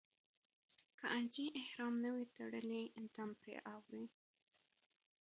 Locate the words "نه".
2.03-2.09